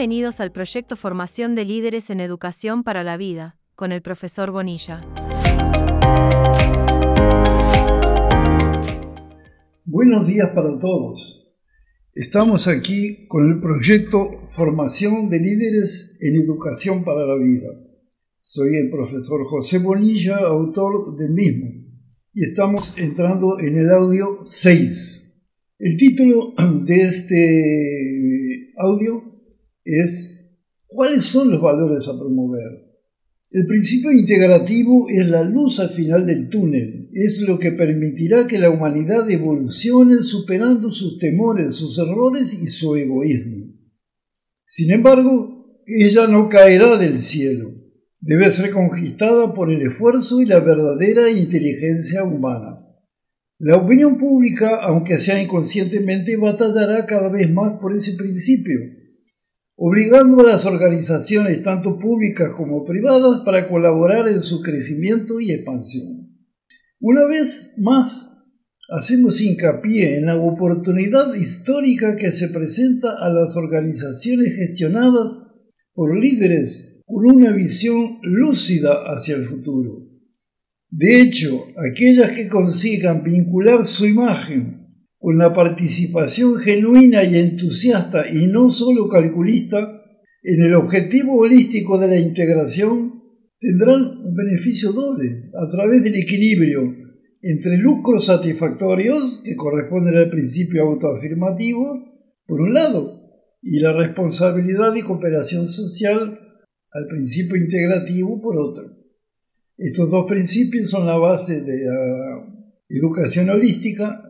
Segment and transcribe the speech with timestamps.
[0.00, 5.06] Bienvenidos al proyecto Formación de Líderes en Educación para la Vida, con el profesor Bonilla.
[9.84, 11.52] Buenos días para todos.
[12.14, 17.68] Estamos aquí con el proyecto Formación de Líderes en Educación para la Vida.
[18.40, 21.72] Soy el profesor José Bonilla, autor del mismo,
[22.32, 25.44] y estamos entrando en el audio 6.
[25.78, 26.54] El título
[26.86, 29.29] de este audio
[29.84, 32.90] es cuáles son los valores a promover.
[33.52, 38.58] El principio integrativo es la luz al final del túnel, es lo que permitirá que
[38.58, 43.74] la humanidad evolucione superando sus temores, sus errores y su egoísmo.
[44.66, 47.72] Sin embargo, ella no caerá del cielo,
[48.20, 52.86] debe ser conquistada por el esfuerzo y la verdadera inteligencia humana.
[53.58, 58.78] La opinión pública, aunque sea inconscientemente, batallará cada vez más por ese principio,
[59.82, 66.36] obligando a las organizaciones tanto públicas como privadas para colaborar en su crecimiento y expansión.
[67.00, 68.44] Una vez más,
[68.90, 75.44] hacemos hincapié en la oportunidad histórica que se presenta a las organizaciones gestionadas
[75.94, 80.06] por líderes con una visión lúcida hacia el futuro.
[80.90, 84.79] De hecho, aquellas que consigan vincular su imagen
[85.20, 89.78] con la participación genuina y entusiasta y no solo calculista
[90.42, 93.20] en el objetivo holístico de la integración,
[93.60, 96.80] tendrán un beneficio doble a través del equilibrio
[97.42, 102.02] entre lucros satisfactorios, que corresponden al principio autoafirmativo,
[102.46, 103.20] por un lado,
[103.62, 106.38] y la responsabilidad y cooperación social
[106.92, 108.84] al principio integrativo, por otro.
[109.76, 112.46] Estos dos principios son la base de la
[112.88, 114.22] educación holística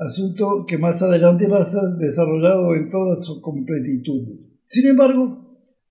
[0.00, 4.40] asunto que más adelante va a desarrollado en toda su completitud.
[4.64, 5.40] Sin embargo,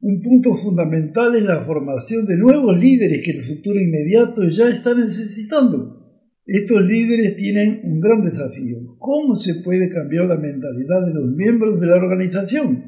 [0.01, 4.95] un punto fundamental es la formación de nuevos líderes que el futuro inmediato ya está
[4.95, 5.97] necesitando.
[6.45, 8.95] Estos líderes tienen un gran desafío.
[8.97, 12.83] ¿Cómo se puede cambiar la mentalidad de los miembros de la organización?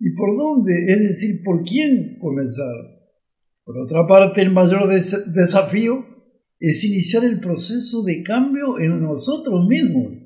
[0.00, 0.92] ¿Y por dónde?
[0.92, 2.74] Es decir, ¿por quién comenzar?
[3.64, 6.04] Por otra parte, el mayor desafío
[6.58, 10.21] es iniciar el proceso de cambio en nosotros mismos.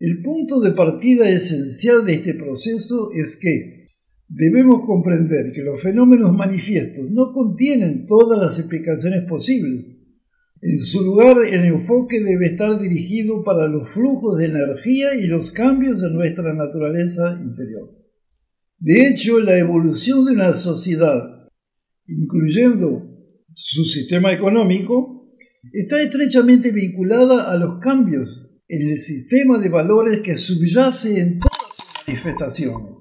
[0.00, 3.86] El punto de partida esencial de este proceso es que
[4.28, 9.96] debemos comprender que los fenómenos manifiestos no contienen todas las explicaciones posibles.
[10.60, 15.50] En su lugar, el enfoque debe estar dirigido para los flujos de energía y los
[15.50, 17.90] cambios de nuestra naturaleza interior.
[18.78, 21.48] De hecho, la evolución de una sociedad,
[22.06, 23.02] incluyendo
[23.50, 25.34] su sistema económico,
[25.72, 31.86] está estrechamente vinculada a los cambios el sistema de valores que subyace en todas sus
[32.06, 32.94] manifestaciones.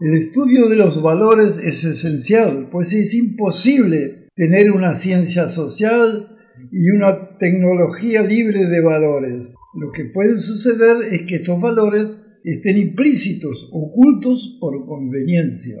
[0.00, 6.36] El estudio de los valores es esencial, pues es imposible tener una ciencia social
[6.70, 9.54] y una tecnología libre de valores.
[9.74, 12.06] Lo que puede suceder es que estos valores
[12.42, 15.76] estén implícitos, ocultos por conveniencia.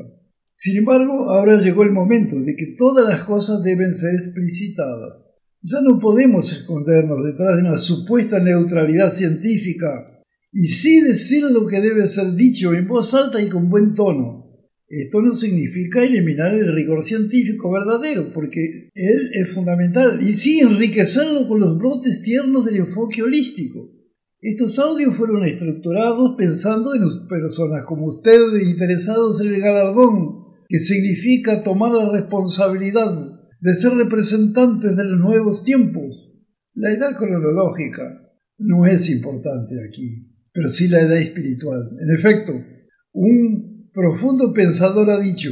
[0.54, 5.23] Sin embargo, ahora llegó el momento de que todas las cosas deben ser explicitadas.
[5.66, 10.20] Ya no podemos escondernos detrás de una supuesta neutralidad científica
[10.52, 14.44] y sí decir lo que debe ser dicho en voz alta y con buen tono.
[14.86, 21.48] Esto no significa eliminar el rigor científico verdadero, porque él es fundamental, y sí enriquecerlo
[21.48, 23.90] con los brotes tiernos del enfoque holístico.
[24.42, 31.62] Estos audios fueron estructurados pensando en personas como ustedes interesados en el galardón, que significa
[31.62, 36.34] tomar la responsabilidad de ser representantes de los nuevos tiempos.
[36.74, 38.02] La edad cronológica
[38.58, 41.96] no es importante aquí, pero sí la edad espiritual.
[41.98, 42.52] En efecto,
[43.12, 45.50] un profundo pensador ha dicho,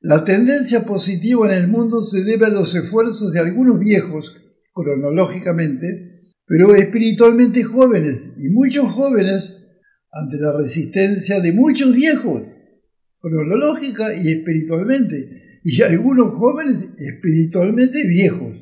[0.00, 4.36] la tendencia positiva en el mundo se debe a los esfuerzos de algunos viejos,
[4.72, 9.66] cronológicamente, pero espiritualmente jóvenes, y muchos jóvenes,
[10.12, 12.44] ante la resistencia de muchos viejos,
[13.20, 18.56] cronológica y espiritualmente, y algunos jóvenes espiritualmente viejos.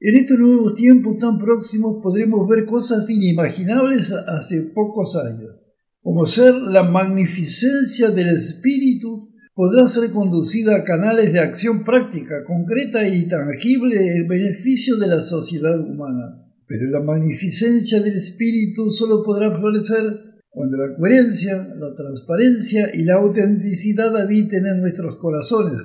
[0.00, 5.56] En estos nuevos tiempos tan próximos podremos ver cosas inimaginables hace pocos años,
[6.00, 13.06] como ser la magnificencia del espíritu podrá ser conducida a canales de acción práctica, concreta
[13.06, 16.42] y tangible en beneficio de la sociedad humana.
[16.66, 20.02] Pero la magnificencia del espíritu solo podrá florecer
[20.48, 25.82] cuando la coherencia, la transparencia y la autenticidad habiten en nuestros corazones,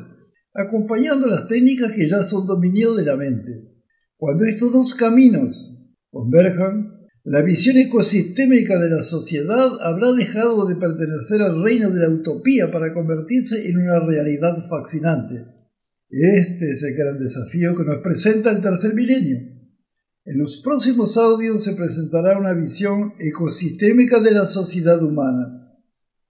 [0.57, 3.63] acompañando las técnicas que ya son dominio de la mente.
[4.17, 5.73] Cuando estos dos caminos
[6.09, 6.97] converjan,
[7.29, 12.71] La visión ecosistémica de la sociedad habrá dejado de pertenecer al reino de la utopía
[12.71, 15.43] para convertirse en una realidad fascinante.
[16.09, 19.39] Este es el gran desafío que nos presenta el tercer milenio.
[20.23, 25.56] En los próximos audios se presentará una visión ecosistémica de la sociedad humana.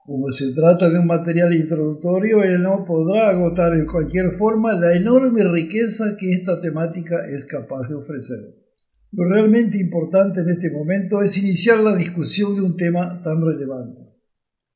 [0.08, 4.96] Como se trata de un material introductorio, él no podrá agotar en cualquier forma la
[4.96, 8.40] enorme riqueza que esta temática es capaz de ofrecer.
[9.12, 14.00] Lo realmente importante en este momento es iniciar la discusión de un tema tan relevante.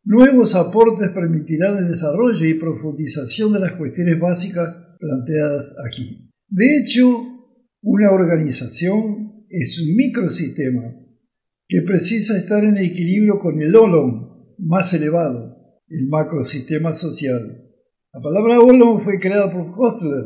[0.03, 6.29] Nuevos aportes permitirán el desarrollo y profundización de las cuestiones básicas planteadas aquí.
[6.49, 7.07] De hecho,
[7.83, 10.93] una organización es un microsistema
[11.69, 14.30] que precisa estar en equilibrio con el holon
[14.61, 17.67] más elevado, el macrosistema social.
[18.13, 20.23] La palabra holon fue creada por Kostler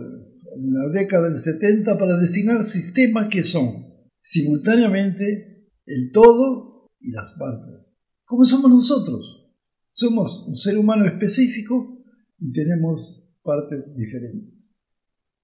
[0.57, 3.85] en la década del 70 para designar sistemas que son
[4.19, 7.85] simultáneamente el todo y las partes.
[8.25, 9.53] ¿Cómo somos nosotros?
[9.91, 12.03] Somos un ser humano específico
[12.37, 14.75] y tenemos partes diferentes.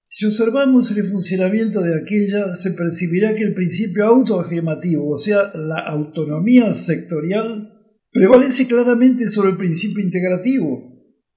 [0.04, 5.78] Si observamos el funcionamiento de aquella, se percibirá que el principio autoafirmativo, o sea, la
[5.86, 7.71] autonomía sectorial,
[8.12, 10.92] prevalece claramente sobre el principio integrativo,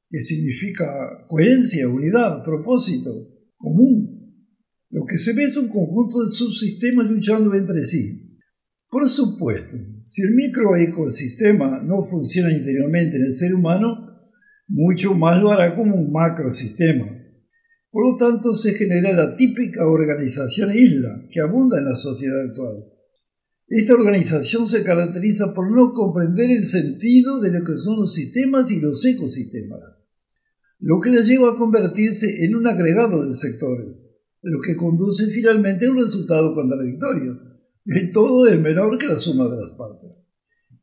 [0.10, 0.86] que significa
[1.28, 3.12] coherencia, unidad, propósito,
[3.56, 4.16] común,
[4.96, 8.40] lo que se ve es un conjunto de subsistemas luchando entre sí.
[8.90, 9.76] Por supuesto,
[10.06, 14.06] si el microecosistema no funciona interiormente en el ser humano,
[14.68, 17.08] mucho más lo hará como un macrosistema.
[17.92, 22.86] Por lo tanto, se genera la típica organización isla que abunda en la sociedad actual.
[23.68, 28.70] Esta organización se caracteriza por no comprender el sentido de lo que son los sistemas
[28.72, 29.80] y los ecosistemas,
[30.80, 34.06] lo que la lleva a convertirse en un agregado de sectores
[34.46, 37.40] lo que conduce finalmente a un resultado contradictorio.
[37.86, 40.20] El todo es menor que la suma de las partes.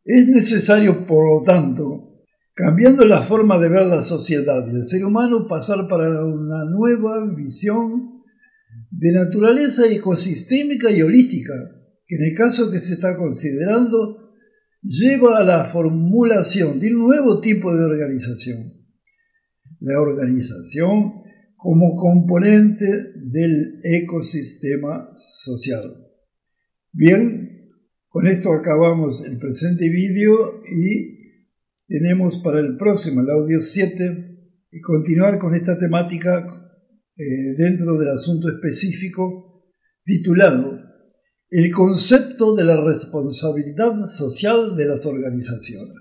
[0.05, 2.25] Es necesario, por lo tanto,
[2.55, 7.25] cambiando la forma de ver la sociedad y el ser humano, pasar para una nueva
[7.37, 8.23] visión
[8.91, 11.55] de naturaleza ecosistémica y holística,
[12.13, 14.35] que en el caso que se está considerando
[14.83, 18.75] lleva a la formulación de un nuevo tipo de organización.
[19.81, 21.23] La organización
[21.57, 22.87] como componente
[23.17, 26.07] del ecosistema social.
[26.93, 27.71] Bien,
[28.09, 31.47] con esto acabamos el presente vídeo y
[31.89, 34.39] tenemos para el próximo, el audio 7,
[34.71, 36.47] y continuar con esta temática
[37.17, 37.25] eh,
[37.57, 39.65] dentro del asunto específico
[40.05, 40.92] titulado
[41.53, 45.99] El concepto de la responsabilidad social de las organizaciones.